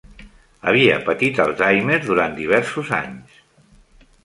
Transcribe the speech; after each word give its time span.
Havia 0.71 0.95
patit 1.09 1.41
alzheimer 1.43 1.99
durant 2.07 2.35
diversos 2.41 2.93
anys. 3.03 3.39